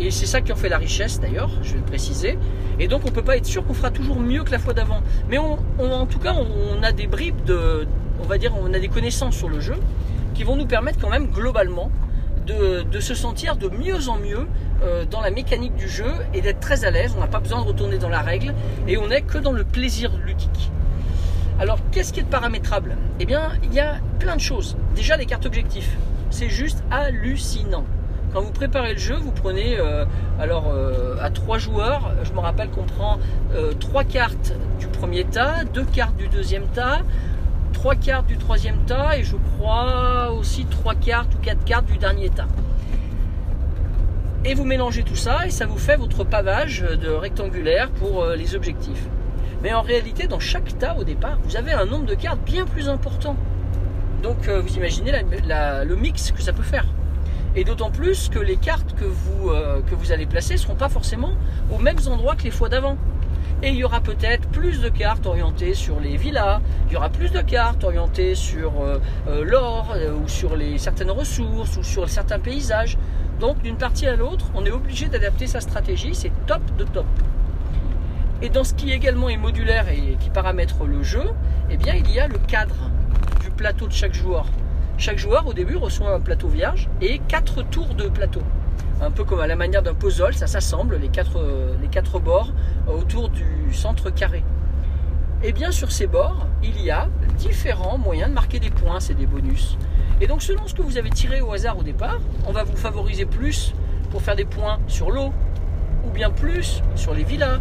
et 0.00 0.10
c'est 0.10 0.26
ça 0.26 0.40
qui 0.40 0.52
en 0.52 0.56
fait 0.56 0.68
la 0.68 0.78
richesse 0.78 1.20
d'ailleurs, 1.20 1.50
je 1.62 1.72
vais 1.72 1.78
le 1.78 1.84
préciser. 1.84 2.38
Et 2.80 2.88
donc 2.88 3.02
on 3.06 3.10
peut 3.10 3.22
pas 3.22 3.36
être 3.36 3.46
sûr 3.46 3.64
qu'on 3.64 3.74
fera 3.74 3.90
toujours 3.90 4.18
mieux 4.18 4.42
que 4.42 4.50
la 4.50 4.58
fois 4.58 4.74
d'avant. 4.74 5.00
Mais 5.28 5.38
en 5.38 6.06
tout 6.06 6.18
cas, 6.18 6.34
on, 6.34 6.82
a 6.82 6.92
des 6.92 7.06
bribes 7.06 7.44
de, 7.44 7.86
on 8.20 8.26
va 8.26 8.38
dire, 8.38 8.52
on 8.60 8.72
a 8.74 8.78
des 8.78 8.88
connaissances 8.88 9.36
sur 9.36 9.48
le 9.48 9.60
jeu 9.60 9.76
qui 10.34 10.44
vont 10.44 10.56
nous 10.56 10.66
permettre 10.66 10.98
quand 11.00 11.10
même 11.10 11.28
globalement 11.28 11.90
de, 12.46 13.00
se 13.00 13.14
sentir 13.14 13.56
de 13.56 13.68
mieux 13.68 14.08
en 14.08 14.18
mieux 14.18 14.46
dans 15.10 15.20
la 15.20 15.30
mécanique 15.30 15.74
du 15.74 15.88
jeu 15.88 16.10
et 16.34 16.40
d'être 16.40 16.60
très 16.60 16.84
à 16.84 16.90
l'aise. 16.90 17.14
On 17.16 17.20
n'a 17.20 17.26
pas 17.26 17.40
besoin 17.40 17.62
de 17.62 17.66
retourner 17.66 17.98
dans 17.98 18.08
la 18.08 18.20
règle 18.20 18.54
et 18.86 18.96
on 18.96 19.08
n'est 19.08 19.22
que 19.22 19.38
dans 19.38 19.52
le 19.52 19.64
plaisir 19.64 20.10
ludique. 20.24 20.70
Alors, 21.60 21.78
qu'est-ce 21.90 22.12
qui 22.12 22.20
est 22.20 22.30
paramétrable? 22.30 22.96
Eh 23.18 23.26
bien, 23.26 23.50
il 23.64 23.74
y 23.74 23.80
a 23.80 23.96
plein 24.20 24.36
de 24.36 24.40
choses. 24.40 24.76
Déjà, 24.94 25.16
les 25.16 25.26
cartes 25.26 25.44
objectifs. 25.44 25.96
C'est 26.30 26.48
juste 26.48 26.84
hallucinant. 26.88 27.84
Quand 28.32 28.42
vous 28.42 28.52
préparez 28.52 28.92
le 28.92 28.98
jeu, 28.98 29.16
vous 29.16 29.32
prenez 29.32 29.76
euh, 29.76 30.04
alors 30.38 30.68
euh, 30.68 31.16
à 31.20 31.30
trois 31.30 31.58
joueurs. 31.58 32.12
Je 32.22 32.32
me 32.32 32.38
rappelle 32.38 32.70
qu'on 32.70 32.84
prend 32.84 33.18
euh, 33.54 33.72
trois 33.72 34.04
cartes 34.04 34.52
du 34.78 34.86
premier 34.86 35.24
tas, 35.24 35.64
deux 35.64 35.84
cartes 35.84 36.16
du 36.16 36.28
deuxième 36.28 36.66
tas, 36.74 37.00
trois 37.72 37.96
cartes 37.96 38.26
du 38.26 38.36
troisième 38.36 38.84
tas 38.84 39.16
et 39.16 39.24
je 39.24 39.36
crois 39.56 40.30
aussi 40.30 40.66
trois 40.66 40.94
cartes 40.94 41.34
ou 41.34 41.38
quatre 41.38 41.64
cartes 41.64 41.86
du 41.86 41.98
dernier 41.98 42.28
tas. 42.28 42.48
Et 44.44 44.54
vous 44.54 44.64
mélangez 44.64 45.02
tout 45.02 45.16
ça 45.16 45.46
et 45.46 45.50
ça 45.50 45.66
vous 45.66 45.78
fait 45.78 45.96
votre 45.96 46.22
pavage 46.22 46.82
de 46.82 47.08
rectangulaire 47.08 47.90
pour 47.90 48.24
les 48.26 48.54
objectifs. 48.54 49.08
Mais 49.62 49.74
en 49.74 49.82
réalité, 49.82 50.28
dans 50.28 50.38
chaque 50.38 50.78
tas 50.78 50.96
au 50.96 51.04
départ, 51.04 51.38
vous 51.42 51.56
avez 51.56 51.72
un 51.72 51.84
nombre 51.84 52.06
de 52.06 52.14
cartes 52.14 52.40
bien 52.44 52.64
plus 52.64 52.88
important. 52.88 53.36
Donc 54.22 54.48
euh, 54.48 54.60
vous 54.60 54.76
imaginez 54.76 55.12
le 55.12 55.96
mix 55.96 56.32
que 56.32 56.42
ça 56.42 56.52
peut 56.52 56.62
faire. 56.62 56.86
Et 57.56 57.64
d'autant 57.64 57.90
plus 57.90 58.28
que 58.28 58.38
les 58.38 58.56
cartes 58.56 58.94
que 58.94 59.04
vous, 59.04 59.50
euh, 59.50 59.80
allez 60.10 60.26
placer 60.26 60.54
ne 60.54 60.58
seront 60.58 60.74
pas 60.74 60.88
forcément 60.88 61.32
aux 61.72 61.78
mêmes 61.78 61.98
endroits 62.06 62.36
que 62.36 62.44
les 62.44 62.50
fois 62.50 62.68
d'avant. 62.68 62.96
Et 63.62 63.70
il 63.70 63.76
y 63.76 63.82
aura 63.82 64.00
peut-être 64.00 64.46
plus 64.50 64.80
de 64.80 64.88
cartes 64.88 65.26
orientées 65.26 65.74
sur 65.74 65.98
les 65.98 66.16
villas, 66.16 66.60
il 66.86 66.92
y 66.92 66.96
aura 66.96 67.08
plus 67.08 67.32
de 67.32 67.40
cartes 67.40 67.82
orientées 67.82 68.36
sur 68.36 68.72
euh, 68.80 69.44
l'or, 69.44 69.96
ou 70.22 70.28
sur 70.28 70.54
les, 70.54 70.78
certaines 70.78 71.10
ressources, 71.10 71.76
ou 71.76 71.82
sur 71.82 72.08
certains 72.08 72.38
paysages. 72.38 72.96
Donc 73.40 73.60
d'une 73.62 73.76
partie 73.76 74.06
à 74.06 74.14
l'autre, 74.14 74.46
on 74.54 74.64
est 74.64 74.70
obligé 74.70 75.06
d'adapter 75.06 75.48
sa 75.48 75.60
stratégie, 75.60 76.14
c'est 76.14 76.30
top 76.46 76.62
de 76.76 76.84
top. 76.84 77.06
Et 78.40 78.50
dans 78.50 78.62
ce 78.62 78.72
qui 78.72 78.92
également 78.92 79.28
est 79.28 79.36
modulaire 79.36 79.88
et 79.88 80.16
qui 80.20 80.30
paramètre 80.30 80.84
le 80.84 81.02
jeu, 81.02 81.24
eh 81.70 81.76
bien 81.76 81.94
il 81.94 82.08
y 82.10 82.20
a 82.20 82.28
le 82.28 82.38
cadre 82.38 82.90
du 83.40 83.50
plateau 83.50 83.88
de 83.88 83.92
chaque 83.92 84.14
joueur. 84.14 84.46
Chaque 84.96 85.18
joueur 85.18 85.46
au 85.46 85.52
début 85.52 85.76
reçoit 85.76 86.14
un 86.14 86.20
plateau 86.20 86.48
vierge 86.48 86.88
et 87.00 87.20
quatre 87.26 87.62
tours 87.62 87.94
de 87.94 88.08
plateau. 88.08 88.42
Un 89.00 89.10
peu 89.10 89.24
comme 89.24 89.40
à 89.40 89.46
la 89.46 89.56
manière 89.56 89.82
d'un 89.82 89.94
puzzle, 89.94 90.34
ça 90.34 90.46
s'assemble, 90.46 90.96
les 90.96 91.08
quatre, 91.08 91.40
les 91.80 91.88
quatre 91.88 92.20
bords 92.20 92.52
euh, 92.88 92.92
autour 92.92 93.28
du 93.28 93.72
centre 93.72 94.10
carré. 94.10 94.44
Et 95.42 95.52
bien 95.52 95.70
sur 95.70 95.92
ces 95.92 96.06
bords, 96.06 96.46
il 96.62 96.80
y 96.80 96.90
a 96.90 97.08
différents 97.38 97.98
moyens 97.98 98.28
de 98.28 98.34
marquer 98.34 98.58
des 98.58 98.70
points, 98.70 98.98
c'est 98.98 99.14
des 99.14 99.26
bonus. 99.26 99.78
Et 100.20 100.26
donc 100.26 100.42
selon 100.42 100.66
ce 100.66 100.74
que 100.74 100.82
vous 100.82 100.98
avez 100.98 101.10
tiré 101.10 101.40
au 101.40 101.52
hasard 101.52 101.78
au 101.78 101.84
départ, 101.84 102.18
on 102.46 102.52
va 102.52 102.64
vous 102.64 102.76
favoriser 102.76 103.24
plus 103.24 103.72
pour 104.10 104.22
faire 104.22 104.34
des 104.34 104.44
points 104.44 104.78
sur 104.88 105.10
l'eau, 105.10 105.32
ou 106.04 106.10
bien 106.10 106.30
plus 106.30 106.82
sur 106.96 107.14
les 107.14 107.22
villas, 107.22 107.60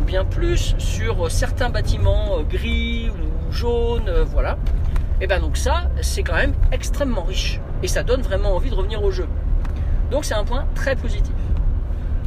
ou 0.00 0.04
bien 0.04 0.24
plus 0.24 0.74
sur 0.78 1.30
certains 1.30 1.70
bâtiments 1.70 2.38
euh, 2.38 2.42
gris 2.42 3.10
ou 3.10 3.52
jaunes, 3.52 4.08
euh, 4.08 4.24
voilà. 4.24 4.58
Et 5.20 5.26
bien 5.26 5.40
donc 5.40 5.56
ça, 5.56 5.90
c'est 6.02 6.22
quand 6.22 6.34
même 6.34 6.54
extrêmement 6.72 7.22
riche. 7.22 7.60
Et 7.82 7.88
ça 7.88 8.02
donne 8.02 8.22
vraiment 8.22 8.54
envie 8.54 8.70
de 8.70 8.74
revenir 8.74 9.02
au 9.02 9.10
jeu. 9.10 9.26
Donc 10.10 10.24
c'est 10.24 10.34
un 10.34 10.44
point 10.44 10.66
très 10.74 10.96
positif. 10.96 11.34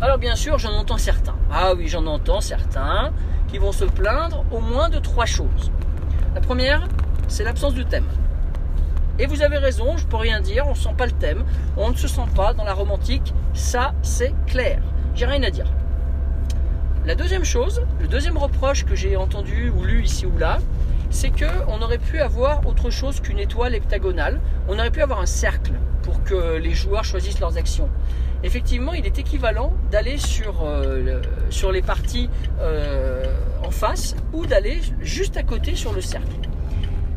Alors 0.01 0.17
bien 0.17 0.35
sûr, 0.35 0.57
j'en 0.57 0.73
entends 0.73 0.97
certains. 0.97 1.35
Ah 1.51 1.73
oui, 1.75 1.87
j'en 1.87 2.05
entends 2.05 2.41
certains 2.41 3.11
qui 3.47 3.57
vont 3.57 3.71
se 3.71 3.85
plaindre 3.85 4.45
au 4.51 4.59
moins 4.59 4.89
de 4.89 4.99
trois 4.99 5.25
choses. 5.25 5.71
La 6.35 6.41
première, 6.41 6.87
c'est 7.27 7.43
l'absence 7.43 7.73
de 7.73 7.83
thème. 7.83 8.07
Et 9.19 9.25
vous 9.25 9.41
avez 9.41 9.57
raison, 9.57 9.97
je 9.97 10.05
peux 10.05 10.15
rien 10.15 10.39
dire, 10.39 10.65
on 10.67 10.71
ne 10.71 10.75
sent 10.75 10.93
pas 10.97 11.05
le 11.05 11.11
thème, 11.11 11.43
on 11.75 11.89
ne 11.89 11.95
se 11.95 12.07
sent 12.07 12.25
pas 12.35 12.53
dans 12.53 12.63
la 12.63 12.73
romantique, 12.73 13.33
ça 13.53 13.93
c'est 14.01 14.33
clair. 14.47 14.81
J'ai 15.13 15.25
rien 15.25 15.43
à 15.43 15.49
dire. 15.49 15.65
La 17.09 17.15
deuxième 17.15 17.43
chose, 17.43 17.81
le 17.99 18.07
deuxième 18.07 18.37
reproche 18.37 18.85
que 18.85 18.93
j'ai 18.93 19.17
entendu 19.17 19.71
ou 19.71 19.83
lu 19.83 20.03
ici 20.03 20.27
ou 20.27 20.37
là, 20.37 20.59
c'est 21.09 21.31
que 21.31 21.47
on 21.67 21.81
aurait 21.81 21.97
pu 21.97 22.19
avoir 22.19 22.67
autre 22.67 22.91
chose 22.91 23.19
qu'une 23.19 23.39
étoile 23.39 23.73
heptagonale. 23.73 24.39
On 24.67 24.77
aurait 24.77 24.91
pu 24.91 25.01
avoir 25.01 25.19
un 25.19 25.25
cercle 25.25 25.71
pour 26.03 26.23
que 26.23 26.57
les 26.57 26.75
joueurs 26.75 27.03
choisissent 27.03 27.39
leurs 27.39 27.57
actions. 27.57 27.89
Effectivement, 28.43 28.93
il 28.93 29.07
est 29.07 29.17
équivalent 29.17 29.73
d'aller 29.89 30.19
sur, 30.19 30.61
euh, 30.63 31.19
les 31.73 31.81
parties 31.81 32.29
euh, 32.59 33.23
en 33.63 33.71
face 33.71 34.15
ou 34.31 34.45
d'aller 34.45 34.79
juste 35.01 35.35
à 35.35 35.41
côté 35.41 35.73
sur 35.73 35.93
le 35.93 36.01
cercle. 36.01 36.35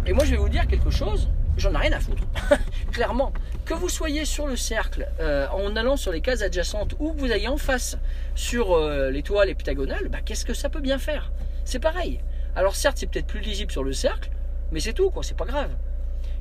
Et 0.07 0.15
moi, 0.15 0.25
je 0.25 0.31
vais 0.31 0.39
vous 0.39 0.49
dire 0.49 0.67
quelque 0.69 0.89
chose, 0.89 1.29
j'en 1.57 1.73
ai 1.75 1.79
rien 1.79 1.93
à 1.93 2.01
foutre. 2.01 2.23
Clairement, 2.93 3.33
que 3.65 3.75
vous 3.75 3.89
soyez 3.89 4.25
sur 4.25 4.47
le 4.47 4.57
cercle 4.57 5.09
euh, 5.21 5.47
en 5.49 5.77
allant 5.77 5.97
sur 5.97 6.13
les 6.13 6.21
cases 6.21 6.43
adjacentes 6.43 6.95
ou 6.99 7.13
que 7.13 7.19
vous 7.19 7.31
ayez 7.31 7.49
en 7.49 7.57
face 7.57 7.99
sur 8.35 8.73
euh, 8.73 9.11
l'étoile 9.11 9.51
heptagonale, 9.51 10.09
bah, 10.09 10.19
qu'est-ce 10.25 10.45
que 10.45 10.55
ça 10.55 10.69
peut 10.69 10.81
bien 10.81 10.99
faire? 10.99 11.33
C'est 11.65 11.79
pareil. 11.79 12.21
Alors 12.55 12.77
certes, 12.77 12.99
c'est 12.99 13.07
peut-être 13.07 13.27
plus 13.27 13.41
lisible 13.41 13.73
sur 13.73 13.85
le 13.85 13.93
cercle, 13.93 14.31
mais 14.73 14.81
c'est 14.81 14.93
tout, 14.93 15.11
quoi, 15.11 15.23
c'est 15.23 15.37
pas 15.37 15.47
grave. 15.47 15.71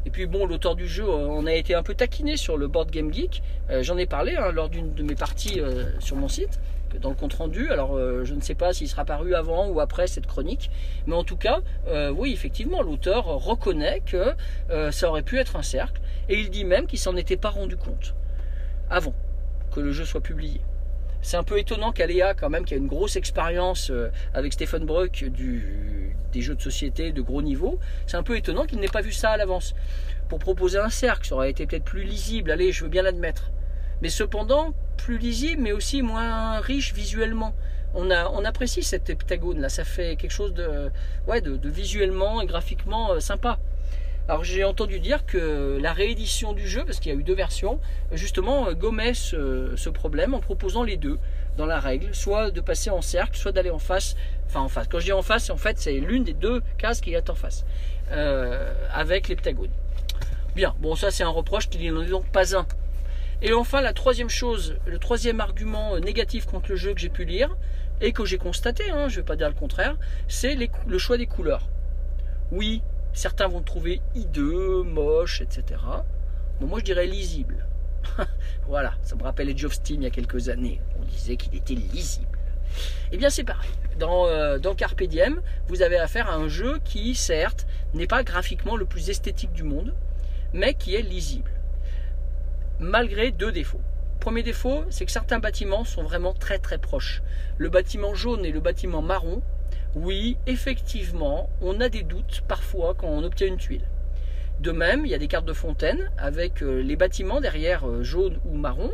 Et 0.06 0.10
puis 0.10 0.26
bon, 0.26 0.46
l'auteur 0.46 0.76
du 0.76 0.88
jeu, 0.88 1.04
euh, 1.04 1.28
on 1.30 1.46
a 1.46 1.54
été 1.54 1.76
un 1.76 1.84
peu 1.84 1.94
taquiné 1.94 2.38
sur 2.38 2.58
le 2.58 2.68
board 2.68 2.90
Game 2.90 3.14
Geek. 3.14 3.44
Euh, 3.70 3.84
J'en 3.84 3.98
ai 3.98 4.06
parlé 4.06 4.36
hein, 4.36 4.52
lors 4.52 4.70
d'une 4.70 4.94
de 4.94 5.04
mes 5.04 5.16
parties 5.16 5.60
euh, 5.60 5.86
sur 6.00 6.16
mon 6.16 6.28
site, 6.28 6.60
dans 7.00 7.10
le 7.10 7.16
compte 7.16 7.34
rendu. 7.34 7.70
Alors 7.70 7.96
euh, 7.96 8.24
je 8.24 8.34
ne 8.34 8.42
sais 8.42 8.56
pas 8.56 8.74
s'il 8.74 8.88
sera 8.88 9.06
paru 9.06 9.36
avant 9.36 9.68
ou 9.68 9.80
après 9.80 10.08
cette 10.08 10.28
chronique, 10.28 10.70
mais 11.08 11.16
en 11.16 11.24
tout 11.24 11.38
cas, 11.38 11.60
euh, 11.88 12.10
oui, 12.10 12.32
effectivement, 12.34 12.82
l'auteur 12.82 13.26
reconnaît 13.26 14.02
que 14.06 14.34
euh, 14.70 14.92
ça 14.92 15.10
aurait 15.10 15.24
pu 15.24 15.40
être 15.40 15.56
un 15.56 15.64
cercle, 15.64 16.02
et 16.30 16.40
il 16.40 16.50
dit 16.50 16.66
même 16.66 16.88
qu'il 16.88 17.00
s'en 17.00 17.16
était 17.16 17.38
pas 17.38 17.50
rendu 17.50 17.78
compte 17.78 18.16
avant 18.90 19.14
que 19.74 19.80
le 19.80 19.92
jeu 19.92 20.06
soit 20.06 20.22
publié. 20.22 20.62
C'est 21.22 21.38
un 21.38 21.44
peu 21.44 21.60
étonnant 21.60 21.92
qu'Aléa, 21.92 22.34
quand 22.34 22.50
même, 22.50 22.66
qui 22.66 22.74
a 22.74 22.78
une 22.78 22.88
grosse 22.88 23.16
expérience 23.16 23.92
avec 24.34 24.54
Stephen 24.54 24.86
Bruck 24.86 25.24
du, 25.26 26.16
des 26.32 26.42
jeux 26.42 26.56
de 26.56 26.62
société 26.62 27.12
de 27.12 27.22
gros 27.22 27.44
niveau, 27.44 27.80
c'est 28.08 28.18
un 28.18 28.24
peu 28.24 28.36
étonnant 28.36 28.66
qu'il 28.66 28.80
n'ait 28.80 28.88
pas 28.88 29.02
vu 29.02 29.12
ça 29.12 29.30
à 29.30 29.38
l'avance. 29.38 29.76
Pour 30.30 30.40
proposer 30.40 30.80
un 30.80 30.90
cercle, 30.90 31.28
ça 31.28 31.36
aurait 31.36 31.52
été 31.52 31.68
peut-être 31.68 31.84
plus 31.84 32.04
lisible, 32.04 32.52
allez, 32.52 32.72
je 32.72 32.84
veux 32.84 32.90
bien 32.90 33.04
l'admettre. 33.04 33.52
Mais 34.02 34.10
cependant, 34.10 34.74
plus 34.98 35.18
lisible, 35.18 35.62
mais 35.62 35.72
aussi 35.72 36.02
moins 36.02 36.60
riche 36.60 36.94
visuellement. 36.94 37.54
On, 37.94 38.10
a, 38.10 38.30
on 38.30 38.46
apprécie 38.46 38.84
cet 38.84 39.10
heptagone 39.10 39.60
là, 39.60 39.68
ça 39.68 39.84
fait 39.84 40.16
quelque 40.16 40.32
chose 40.32 40.54
de, 40.54 40.90
ouais, 41.28 41.42
de, 41.42 41.70
visuellement 41.70 42.42
et 42.42 42.46
graphiquement 42.46 43.12
euh, 43.12 43.20
sympa. 43.20 43.60
Alors 44.30 44.46
j'ai 44.46 44.64
entendu 44.64 45.00
dire 45.00 45.26
que 45.26 45.78
la 45.82 45.92
réédition 45.92 46.54
du 46.54 46.68
jeu, 46.68 46.84
parce 46.86 47.00
qu'il 47.00 47.12
y 47.12 47.16
a 47.16 47.20
eu 47.20 47.24
deux 47.24 47.34
versions, 47.34 47.80
justement 48.14 48.68
euh, 48.68 48.74
gommait 48.74 49.14
ce, 49.14 49.90
problème 49.90 50.34
en 50.34 50.40
proposant 50.40 50.84
les 50.84 50.96
deux 50.96 51.20
dans 51.58 51.66
la 51.66 51.80
règle, 51.80 52.16
soit 52.16 52.50
de 52.50 52.62
passer 52.62 52.90
en 52.92 53.02
cercle, 53.02 53.36
soit 53.38 53.52
d'aller 53.52 53.72
en 53.72 53.80
face, 53.80 54.16
enfin 54.48 54.62
en 54.62 54.70
face. 54.70 54.88
Quand 54.88 55.00
je 55.00 55.06
dis 55.06 55.12
en 55.12 55.22
face, 55.22 55.50
en 55.50 55.58
fait 55.58 55.78
c'est 55.80 55.94
l'une 55.94 56.24
des 56.24 56.34
deux 56.34 56.62
cases 56.78 57.02
qui 57.02 57.14
est 57.14 57.30
en 57.30 57.36
face, 57.36 57.66
euh, 58.12 58.74
avec 58.94 59.28
l'heptagone. 59.28 59.72
Bien, 60.56 60.76
bon 60.80 60.96
ça 60.96 61.12
c'est 61.12 61.24
un 61.24 61.30
reproche 61.30 61.68
qu'il 61.68 61.94
n'en 61.94 62.02
est 62.02 62.06
donc 62.06 62.26
pas 62.28 62.56
un. 62.56 62.66
Et 63.42 63.54
enfin 63.54 63.82
la 63.82 63.94
troisième 63.94 64.30
chose, 64.30 64.78
le 64.86 65.00
troisième 65.00 65.40
argument 65.40 65.96
euh, 65.96 66.00
négatif 66.00 66.46
contre 66.46 66.70
le 66.70 66.76
jeu 66.76 66.94
que 66.94 67.00
j'ai 67.00 67.10
pu 67.10 67.26
lire, 67.26 67.56
et 68.02 68.14
que 68.14 68.26
j'ai 68.26 68.38
constaté, 68.38 68.90
hein, 68.90 69.08
je 69.08 69.16
ne 69.16 69.22
vais 69.22 69.26
pas 69.26 69.36
dire 69.36 69.48
le 69.48 69.56
contraire, 69.56 69.96
c'est 70.28 70.56
le 70.56 70.98
choix 70.98 71.18
des 71.18 71.28
couleurs. 71.28 71.70
Oui, 72.52 72.82
certains 73.14 73.48
vont 73.48 73.62
trouver 73.62 74.02
hideux, 74.16 74.84
moche, 74.84 75.42
etc. 75.42 75.80
Bon, 76.60 76.68
moi 76.68 76.80
je 76.80 76.86
dirais 76.86 77.06
lisible. 77.06 77.66
voilà, 78.68 78.94
ça 79.04 79.16
me 79.16 79.24
rappelle 79.24 79.50
Edge 79.50 79.66
of 79.66 79.74
Steam 79.74 80.02
il 80.02 80.06
y 80.06 80.08
a 80.08 80.12
quelques 80.12 80.50
années. 80.50 80.82
On 81.00 81.04
disait 81.04 81.36
qu'il 81.36 81.56
était 81.56 81.76
lisible. 81.76 82.38
Eh 83.12 83.18
bien 83.18 83.30
c'est 83.30 83.44
pareil. 83.44 83.70
Dans, 84.00 84.28
euh, 84.28 84.58
vous 85.68 85.82
avez 85.82 85.98
affaire 85.98 86.30
à 86.30 86.36
un 86.36 86.48
jeu 86.48 86.80
qui, 86.84 87.16
certes, 87.16 87.68
n'est 87.94 88.08
pas 88.08 88.24
graphiquement 88.24 88.78
le 88.78 88.86
plus 88.86 89.10
esthétique 89.10 89.52
du 89.54 89.64
monde, 89.64 89.94
mais 90.54 90.74
qui 90.74 90.96
est 90.96 91.02
lisible. 91.02 91.51
Malgré 92.82 93.30
deux 93.30 93.52
défauts. 93.52 93.80
Premier 94.20 94.42
défaut, 94.42 94.86
c'est 94.90 95.06
que 95.06 95.12
certains 95.12 95.38
bâtiments 95.38 95.84
sont 95.84 96.02
vraiment 96.02 96.34
très 96.34 96.58
très 96.58 96.80
proches. 96.80 97.22
Le 97.60 97.70
bâtiment 97.70 98.16
jaune 98.16 98.44
et 98.44 98.52
le 98.52 98.60
bâtiment 98.60 99.04
marron, 99.04 99.44
oui, 99.94 100.36
effectivement, 100.48 101.48
on 101.62 101.80
a 101.80 101.90
des 101.90 102.02
doutes 102.02 102.42
parfois 102.48 102.96
quand 102.98 103.06
on 103.06 103.24
obtient 103.24 103.46
une 103.46 103.58
tuile. 103.58 103.88
De 104.62 104.72
même, 104.72 105.06
il 105.06 105.12
y 105.12 105.14
a 105.14 105.20
des 105.20 105.28
cartes 105.28 105.46
de 105.46 105.54
fontaine 105.54 106.10
avec 106.18 106.64
euh, 106.64 106.82
les 106.82 106.96
bâtiments 106.96 107.40
derrière 107.40 107.88
euh, 107.88 108.02
jaune 108.02 108.40
ou 108.46 108.58
marron 108.58 108.90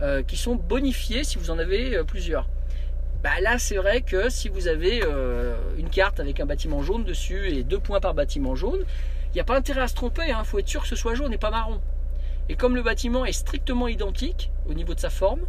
euh, 0.00 0.22
qui 0.22 0.36
sont 0.36 0.54
bonifiés 0.54 1.24
si 1.24 1.36
vous 1.36 1.50
en 1.50 1.58
avez 1.58 2.04
plusieurs. 2.04 2.48
Bah 3.24 3.40
là, 3.42 3.58
c'est 3.58 3.76
vrai 3.76 4.02
que 4.02 4.28
si 4.28 4.48
vous 4.48 4.68
avez 4.68 5.02
une 5.76 5.90
carte 5.90 6.20
avec 6.20 6.38
un 6.38 6.46
bâtiment 6.46 6.82
jaune 6.82 7.02
dessus 7.02 7.48
et 7.48 7.64
deux 7.64 7.80
points 7.80 7.98
par 7.98 8.14
bâtiment 8.14 8.54
jaune, 8.54 8.84
Il 9.32 9.34
n'y 9.34 9.40
a 9.40 9.44
pas 9.44 9.56
intérêt 9.56 9.80
à 9.80 9.88
se 9.88 9.94
tromper, 9.94 10.22
il 10.28 10.30
hein. 10.30 10.44
faut 10.44 10.60
être 10.60 10.68
sûr 10.68 10.82
que 10.82 10.88
ce 10.88 10.94
soit 10.94 11.16
jaune 11.16 11.32
et 11.32 11.38
pas 11.38 11.50
marron. 11.50 11.80
Et 12.48 12.56
comme 12.56 12.74
le 12.74 12.82
bâtiment 12.82 13.24
est 13.24 13.32
strictement 13.32 13.88
identique 13.88 14.50
au 14.68 14.74
niveau 14.74 14.94
de 14.94 15.00
sa 15.00 15.10
forme, 15.10 15.40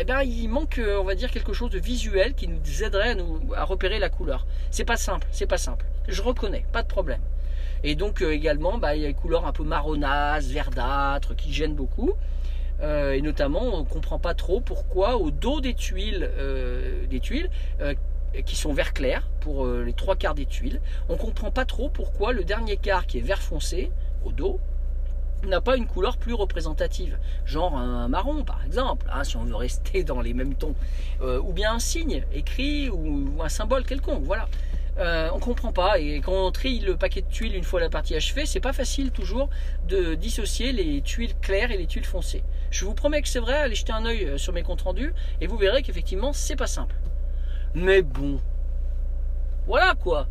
eh 0.00 0.04
bien, 0.04 0.22
il 0.22 0.48
manque, 0.48 0.78
euh, 0.78 0.98
on 1.00 1.04
va 1.04 1.16
dire, 1.16 1.30
quelque 1.30 1.52
chose 1.52 1.70
de 1.70 1.78
visuel 1.78 2.34
qui 2.34 2.46
nous 2.46 2.84
aiderait 2.84 3.16
à, 3.56 3.64
repérer 3.64 3.98
la 3.98 4.08
couleur. 4.08 4.46
C'est 4.70 4.84
pas 4.84 4.96
simple, 4.96 5.26
c'est 5.32 5.46
pas 5.46 5.58
simple. 5.58 5.84
Je 6.06 6.22
reconnais, 6.22 6.64
pas 6.72 6.82
de 6.82 6.88
problème. 6.88 7.20
Et 7.82 7.96
donc 7.96 8.22
euh, 8.22 8.30
également, 8.32 8.78
bah, 8.78 8.94
il 8.94 9.02
y 9.02 9.04
a 9.04 9.08
les 9.08 9.14
couleurs 9.14 9.44
un 9.44 9.52
peu 9.52 9.64
marronnaces, 9.64 10.46
verdâtres, 10.46 11.34
qui 11.34 11.52
gênent 11.52 11.74
beaucoup. 11.74 12.12
Euh, 12.80 13.12
et 13.12 13.22
notamment, 13.22 13.62
on 13.62 13.80
ne 13.80 13.84
comprend 13.84 14.20
pas 14.20 14.34
trop 14.34 14.60
pourquoi 14.60 15.16
au 15.16 15.32
dos 15.32 15.60
des 15.60 15.74
tuiles, 15.74 16.30
des 17.10 17.20
tuiles 17.20 17.50
qui 18.44 18.54
sont 18.54 18.72
vert 18.72 18.92
clair 18.92 19.28
pour 19.40 19.66
les 19.66 19.94
trois 19.94 20.14
quarts 20.14 20.34
des 20.34 20.46
tuiles, 20.46 20.80
on 21.08 21.14
ne 21.14 21.18
comprend 21.18 21.50
pas 21.50 21.64
trop 21.64 21.88
pourquoi 21.88 22.32
le 22.32 22.44
dernier 22.44 22.76
quart 22.76 23.06
qui 23.06 23.18
est 23.18 23.22
vert 23.22 23.42
foncé 23.42 23.90
au 24.24 24.30
dos, 24.30 24.60
n'a 25.46 25.60
pas 25.60 25.76
une 25.76 25.86
couleur 25.86 26.16
plus 26.16 26.34
représentative, 26.34 27.18
genre 27.44 27.76
un 27.76 28.08
marron 28.08 28.44
par 28.44 28.64
exemple, 28.64 29.06
hein, 29.12 29.24
si 29.24 29.36
on 29.36 29.44
veut 29.44 29.54
rester 29.54 30.02
dans 30.02 30.20
les 30.20 30.34
mêmes 30.34 30.54
tons, 30.54 30.74
euh, 31.22 31.40
ou 31.40 31.52
bien 31.52 31.74
un 31.74 31.78
signe 31.78 32.24
écrit 32.32 32.88
ou, 32.90 33.40
un 33.42 33.48
symbole 33.48 33.84
quelconque, 33.84 34.24
voilà. 34.24 34.48
Euh, 34.98 35.30
on 35.32 35.38
comprend 35.38 35.72
pas 35.72 36.00
et 36.00 36.20
quand 36.20 36.32
on 36.32 36.50
trie 36.50 36.80
le 36.80 36.96
paquet 36.96 37.22
de 37.22 37.28
tuiles 37.28 37.54
une 37.54 37.62
fois 37.62 37.78
la 37.78 37.88
partie 37.88 38.16
achevée, 38.16 38.46
c'est 38.46 38.58
pas 38.58 38.72
facile 38.72 39.12
toujours 39.12 39.48
de 39.86 40.14
dissocier 40.14 40.72
les 40.72 41.02
tuiles 41.02 41.36
claires 41.40 41.70
et 41.70 41.76
les 41.76 41.86
tuiles 41.86 42.04
foncées. 42.04 42.42
Je 42.70 42.84
vous 42.84 42.94
promets 42.94 43.22
que 43.22 43.28
c'est 43.28 43.38
vrai, 43.38 43.54
allez 43.54 43.76
jeter 43.76 43.92
un 43.92 44.04
œil 44.04 44.24
euh, 44.24 44.38
sur 44.38 44.52
mes 44.52 44.64
comptes 44.64 44.82
rendus 44.82 45.14
et 45.40 45.46
vous 45.46 45.56
verrez 45.56 45.82
qu'effectivement 45.82 46.32
c'est 46.32 46.56
pas 46.56 46.66
simple. 46.66 46.96
Mais 47.74 48.02
bon, 48.02 48.40
voilà 49.68 49.94
quoi. 49.94 50.26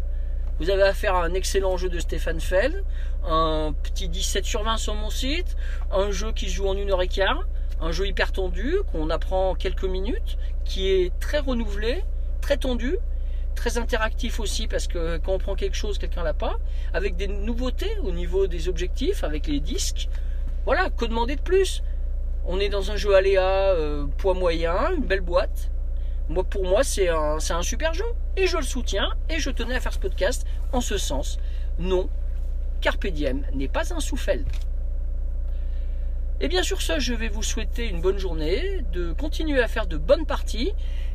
Vous 0.60 0.72
avez 0.72 0.84
affaire 0.84 1.14
à 1.14 1.24
un 1.24 1.36
excellent 1.36 1.78
jeu 1.78 1.88
de 1.88 2.00
Stéphane 2.00 2.40
Feld, 2.40 2.84
un 3.24 3.76
petit 3.84 4.10
17 4.10 4.44
sur 4.44 4.64
20 4.64 4.78
sur 4.78 4.96
mon 4.96 5.12
site, 5.12 5.56
un 5.92 6.10
jeu 6.10 6.32
qui 6.32 6.50
joue 6.50 6.68
en 6.68 6.76
une 6.76 6.90
heure 6.90 7.02
et 7.04 7.08
quart, 7.08 7.46
un 7.80 7.92
jeu 7.92 8.08
hyper 8.08 8.32
tendu 8.32 8.78
qu'on 8.92 9.12
apprend 9.12 9.52
en 9.52 9.56
quelques 9.56 9.84
minutes, 9.84 10.40
qui 10.66 10.90
est 10.90 11.14
très 11.20 11.38
renouvelé, 11.38 12.04
très 12.42 12.58
tendu, 12.58 12.98
très 13.54 13.78
interactif 13.78 14.40
aussi 14.40 14.68
parce 14.68 14.88
que 14.88 15.18
quand 15.18 15.34
on 15.34 15.38
prend 15.38 15.56
quelque 15.56 15.76
chose, 15.76 16.00
quelqu'un 16.00 16.24
l'a 16.24 16.34
pas, 16.34 16.58
avec 16.92 17.16
des 17.18 17.28
nouveautés 17.28 17.96
au 18.04 18.12
niveau 18.12 18.48
des 18.48 18.68
objectifs, 18.68 19.24
avec 19.24 19.46
les 19.46 19.60
disques. 19.60 20.10
Voilà, 20.66 20.90
que 20.90 21.06
demander 21.06 21.36
de 21.36 21.42
plus? 21.42 21.84
On 22.48 22.60
est 22.60 22.70
dans 22.70 22.90
un 22.90 22.96
jeu 22.96 23.14
aléa 23.14 23.74
euh, 23.74 24.06
poids 24.18 24.34
moyen, 24.34 24.92
une 24.96 25.04
belle 25.04 25.22
boîte, 25.22 25.70
pour 26.50 26.63
moi, 26.63 26.84
c'est 26.84 27.10
un, 27.10 27.39
super 27.62 27.93
jeu. 27.93 28.05
Et 28.36 28.48
je 28.48 28.57
le 28.57 28.63
soutiens. 28.63 29.10
Et 29.29 29.39
je 29.39 29.50
tenais 29.50 29.75
à 29.75 29.79
faire 29.79 29.93
ce 29.93 30.00
podcast 30.00 30.46
en 30.72 30.81
ce 30.81 30.98
sens. 30.98 31.39
Non, 31.79 32.10
Carpe 32.81 33.07
Diem 33.07 33.46
n'est 33.53 33.67
pas 33.67 33.93
un 33.93 34.00
souffle. 34.00 34.43
Et 36.39 36.50
bien 36.50 36.62
sur 36.62 36.84
ce, 36.84 37.00
je 37.00 37.15
vais 37.15 37.29
vous 37.29 37.41
souhaiter 37.41 37.88
une 37.88 38.00
bonne 38.00 38.19
journée, 38.19 38.84
de 38.93 39.12
continuer 39.12 39.60
à 39.60 39.67
faire 39.67 39.88
de 39.88 39.98
bonnes 39.98 40.27
parties, 40.27 40.72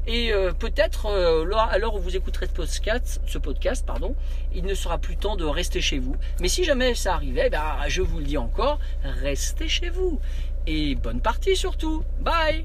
et 0.09 0.33
euh, 0.33 0.53
peut-être 0.53 1.07
euh, 1.07 1.49
à 1.55 1.79
l'heure 1.79 1.95
où 1.95 2.01
vous 2.01 2.17
écouterez 2.17 2.47
ce 2.47 2.53
podcast, 2.53 3.21
ce 3.25 3.39
podcast, 3.39 3.87
pardon, 3.87 4.17
il 4.53 4.65
ne 4.65 4.75
sera 4.75 4.99
plus 4.99 5.17
temps 5.17 5.37
de 5.37 5.45
rester 5.45 5.81
chez 5.81 6.01
vous. 6.01 6.17
Mais 6.41 6.49
si 6.49 6.65
jamais 6.65 6.97
ça 6.97 7.15
arrivait, 7.15 7.51
ben, 7.51 7.77
je 7.87 8.03
vous 8.03 8.19
le 8.19 8.25
dis 8.25 8.37
encore, 8.39 8.81
restez 9.05 9.69
chez 9.69 9.91
vous. 9.91 10.21
Et 10.67 10.97
bonne 10.97 11.21
partie 11.21 11.55
surtout. 11.55 12.03
Bye 12.21 12.65